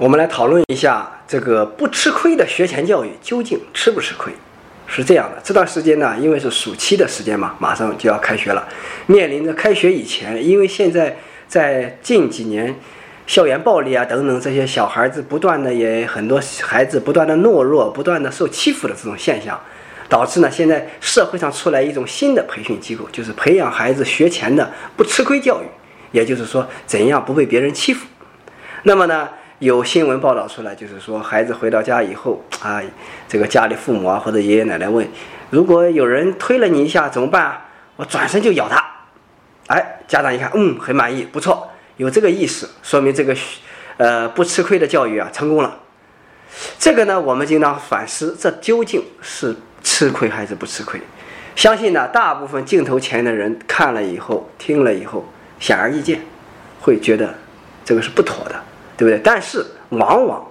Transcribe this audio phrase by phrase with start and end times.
[0.00, 4.32] 我们来讨论一下这个不吃亏的学前教育究竟吃不吃亏？
[4.86, 8.66] 是这样的，这段时间呢，因为是暑期的时间嘛，马上就要开学了，
[9.04, 11.14] 面临着开学以前，因为现在
[11.46, 12.74] 在近几年，
[13.26, 19.60] 校园暴力啊等等这些小孩子不断的也很多孩子不断的懦弱，不断的受欺负的这种现象，
[20.08, 25.66] 导致呢，现在社会上出来一种新的培训机构，就是培养孩子学前的不吃亏教育，
[26.10, 28.06] 也就是说怎样不被别人欺负。
[28.84, 29.28] 那么呢？
[29.60, 32.80] 有新闻报道出来，就是说孩子回到家以后啊，
[33.28, 35.06] 这个家里父母啊或者爷爷奶奶问，
[35.50, 37.66] 如果有人推了你一下怎么办啊？
[37.96, 38.82] 我转身就咬他。
[39.66, 43.36] 哎，家长一看，嗯，很满意，不错，有这个意识，说明这个
[43.98, 45.78] 呃不吃亏的教育啊成功了。
[46.78, 50.98] 这个呢，我们应当反思，这究竟是吃亏还是不吃亏？
[51.54, 56.22] 相信呢，大部分镜头前的人看了以后、听了以后，显而易见，
[56.80, 57.34] 会觉得
[57.84, 58.58] 这个是不妥的。
[59.00, 59.18] 对不对？
[59.24, 60.44] 但是往往，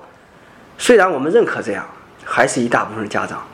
[0.75, 1.85] 虽然我们认可这样，
[2.25, 3.45] 还是一大部分家长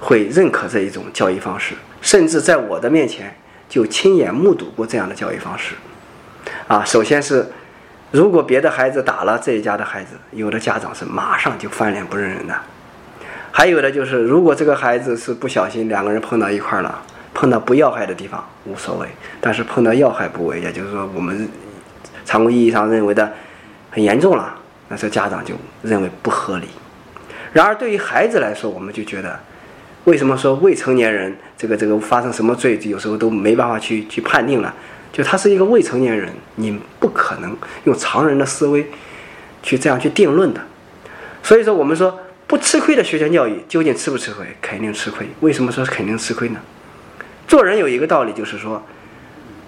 [0.00, 3.32] 会认可这一种教育方式，甚至在我的面前
[3.68, 5.76] 就亲眼目睹过这样的教育方式。
[6.66, 7.46] 啊，首先是
[8.10, 12.54] 如果别的孩子打了这一家的孩子，有的家长是马上就翻脸不认人的；
[13.52, 17.00] 还有的就是，如果这个孩子是不小心两个人碰到一块了，
[17.32, 19.06] 碰到不要害的地方无所谓，
[19.40, 21.48] 但是碰到要害部位，也就是说我们
[22.24, 23.32] 常规意义上认为的。
[23.94, 24.52] 很严重了，
[24.88, 26.66] 那这家长就认为不合理。
[27.52, 29.38] 然而对于孩子来说，我们就觉得，
[30.02, 34.74] 为什么说未成年人这个这个发生什么罪，有时候都没办法去去判定了？
[35.12, 38.84] 就他是一个未成年人，你不可能用常人的思维
[39.62, 40.60] 去这样去定论的。
[41.40, 44.44] 所以说，我们说不吃亏的学前教育究竟吃不吃亏？
[44.60, 45.28] 肯定吃亏。
[45.38, 46.58] 为什么说肯定吃亏呢？
[47.46, 48.82] 做人有一个道理，就是说，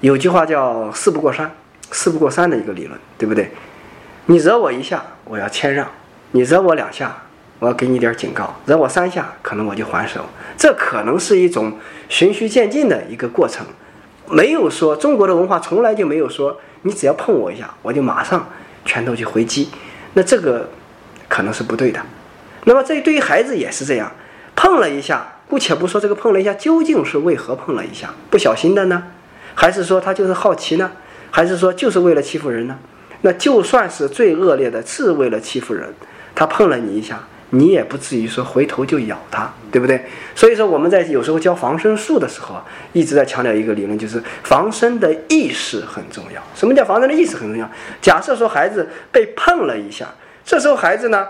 [0.01, 1.49] 有句话叫“事不过三”，
[1.93, 3.53] 事不过三的一个理论，对不对？
[4.29, 5.87] 你惹我一下，我要谦让；
[6.33, 7.17] 你惹我两下，
[7.61, 10.27] 我要给你点警告；惹我三下，可能我就还手。
[10.57, 11.79] 这可能是一种
[12.09, 13.65] 循序渐进的一个过程，
[14.29, 18.49] 没有说中国的文化从来就没有说你只要碰我一下，我就马上
[18.85, 19.69] 拳头去回击。
[20.15, 20.71] 那这个
[21.29, 22.01] 可能是不对的。
[22.65, 24.11] 那么这对于孩子也是这样，
[24.57, 29.05] 碰了一下，姑且不说这个碰了一下究竟是为何碰了一下，不小心的呢，
[29.55, 30.91] 还是说他就是好奇呢，
[31.31, 32.77] 还是说就是为了欺负人呢？
[33.23, 35.93] 那就算是最恶劣的，是为了欺负人，
[36.35, 40.05] 他碰了你一下，你也不至于说回头就咬他，对不对？
[40.35, 46.43] 所以说我们在有时候教防身术的时候啊，一直在强调一个理论，就是防身的意识很重要。
[46.55, 47.69] 什么叫防身的意识很重要？
[48.01, 50.07] 假设说孩子被碰了一下，
[50.45, 51.27] 这时候孩子呢，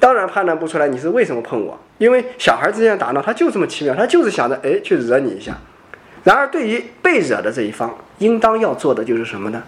[0.00, 5.56] 当然判断不出来你是为什么碰我，因为小孩之间打闹他就这么奇妙，他就是想着哎去惹你一下。
[6.24, 9.62] 然而对于被惹的这一方，应当要做的就是什么呢？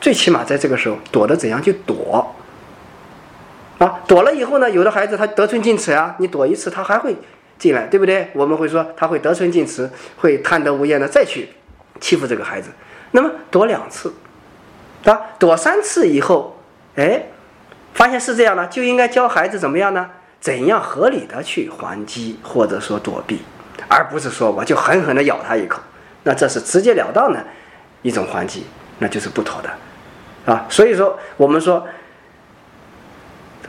[0.00, 2.34] 最起码在这个时候躲得怎样去躲
[3.78, 4.00] 啊？
[4.06, 7.16] 躲了以后呢，有的孩子他得寸进尺啊，你躲一次他还会
[7.58, 8.30] 进来，对不对？
[8.34, 11.48] 我们会说他会得寸进尺，会贪得无厌的再去
[12.00, 12.70] 欺负这个孩子。
[13.12, 14.14] 那么躲两次，
[15.04, 16.58] 啊，躲三次以后，
[16.96, 17.26] 哎，
[17.94, 20.10] 发现是这样的，就应该教孩子怎么样呢？
[20.38, 23.40] 怎样合理的去还击或者说躲避，
[23.88, 25.80] 而不是说我就狠狠的咬他一口，
[26.22, 27.44] 那这是直截了当的
[28.02, 28.64] 一种还击。
[28.98, 29.70] 那就是不妥的，
[30.50, 31.86] 啊，所以说我们说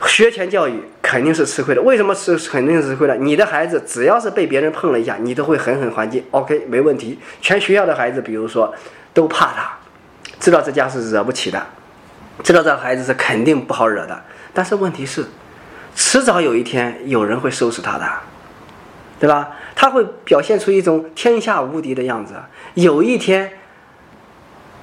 [0.06, 1.82] 学前教育肯定是吃亏的。
[1.82, 3.14] 为什么吃肯定是吃亏的？
[3.16, 6.24] 你的孩子只要是被别人碰了一下，你都会狠狠还击。
[6.30, 7.18] OK，没问题。
[7.42, 8.74] 全学校的孩子，比如说
[9.12, 9.70] 都怕他，
[10.40, 11.66] 知道这家是惹不起的，
[12.42, 14.22] 知道这孩子是肯定不好惹的。
[14.54, 15.26] 但是问题是，
[15.94, 18.08] 迟早有一天有人会收拾他的，
[19.20, 19.50] 对吧？
[19.74, 22.34] 他会表现出一种天下无敌的样子。
[22.74, 23.52] 有一天。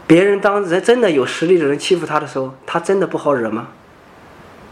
[0.07, 3.67] 别人当人真的有实力的人欺负他的时候，他真的不好惹吗？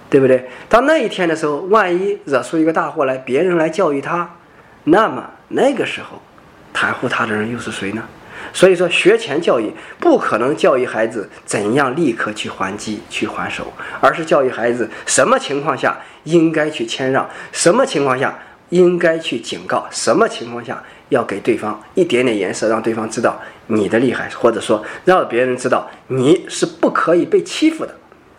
[0.10, 0.48] 对不对？
[0.70, 4.30] 到那一天的时候，万一惹出一个大祸来，别人来教育他，
[4.84, 6.22] 那么那个时候，
[6.72, 8.04] 袒护他的人又是谁呢？
[8.52, 18.38] 所以说，学前教育不可能教育孩子怎样立刻去还击、去还手，而是教育孩子什么情况下应该去谦让，什么情况下
[18.74, 20.84] 应该去警告，什么情况下。
[21.10, 27.94] 要给对方一点点颜色，让对方知道你的厉害，或者说让别人知道你是不可以被欺负的，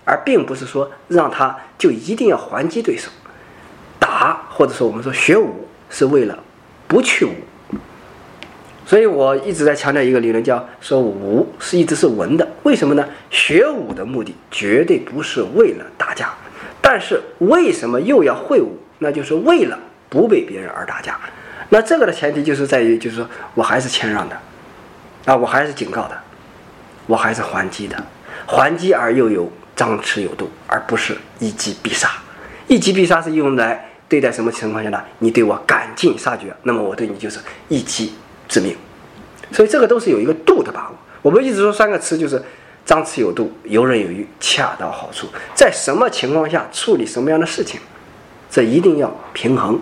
[0.04, 3.08] 而并不是说让他就一定要还击对手。
[4.00, 6.36] 打或者说我们说学武是为了
[6.88, 7.34] 不去武，
[8.84, 12.48] 所以我一直在强调一个理论，叫说武是一直是文的。
[12.64, 13.06] 为什么呢？
[13.30, 16.34] 学武的目的绝对不是为了打架，
[16.82, 18.76] 但是为什么又要会武？
[18.98, 19.78] 那就是为了
[20.14, 21.18] 不为别人而打架。
[21.70, 24.36] 那这个的前提就是在于，就是说我还是谦让的，
[25.24, 26.16] 啊，我还是警告的，
[27.06, 28.00] 我还是还击的，
[28.46, 32.08] 还击而又有张弛有度，而不是一击必杀。
[32.68, 35.02] 一击必杀是用来对待什么情况下呢？
[35.18, 38.14] 你对我赶尽杀绝，那么我对你就是一击
[38.48, 38.76] 致命。
[39.50, 40.96] 所以这个都是有一个度的把握。
[41.22, 42.40] 我们一直说三个词就是
[42.84, 45.26] 张弛有度、游刃有余、恰到好处。
[45.54, 47.80] 在什么情况下处理什么样的事情，
[48.54, 49.80] 这一定要平衡，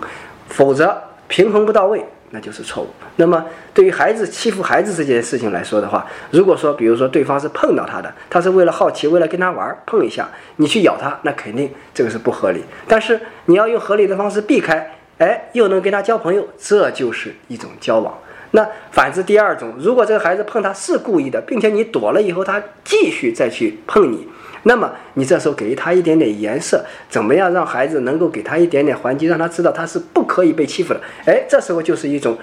[0.48, 0.96] 否则
[1.28, 2.02] 平衡不到位。
[2.30, 2.88] 那就是错误。
[3.16, 10.26] 那么，对于孩子欺负孩子这件事情来说的话，如果说，比如说对方是碰到他的，他是为了好奇，为了跟他玩，碰一下，
[10.56, 12.64] 你去咬他，那肯定这个是不合理。
[12.88, 18.16] 但是你要用合理的方式避开，哎，又能跟他交朋友，这就是一种交往。
[18.52, 24.26] 那反之，第二种，如果这个孩子碰他是故意的，并且你躲了以后，他继续再去碰你。
[24.64, 31.00] 那么你这时候给他一点点颜色，怎么样让孩子能够给他一点点还击，让他知道他是不可以被欺负的？
[31.26, 32.38] 哎，这时候就是一种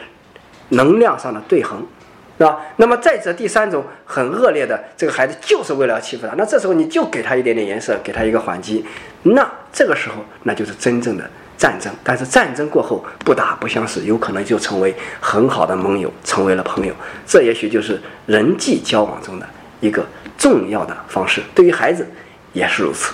[0.70, 1.80] 能量上的对衡，
[2.38, 2.60] 是吧？
[2.78, 8.86] 那么再者第三种很恶劣的，这个孩子就是为了要欺负他，那这时候你就给他一点点颜色，给他一个还击，
[9.24, 11.92] 那这个时候那就是真正的战争。
[12.04, 16.94] 但是战争过后不打不相识，有可能就成为很好的盟友，成为了朋友。
[17.26, 19.48] 这也许就是人际交往中的
[19.80, 20.06] 一个。
[20.38, 22.08] 重要的方式，对于孩子
[22.54, 23.14] 也是如此。